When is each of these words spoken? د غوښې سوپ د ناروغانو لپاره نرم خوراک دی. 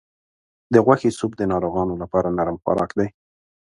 د 0.73 0.75
غوښې 0.85 1.09
سوپ 1.17 1.31
د 1.37 1.41
ناروغانو 1.51 1.93
لپاره 2.01 2.33
نرم 2.37 2.57
خوراک 2.63 2.91
دی. 2.99 3.07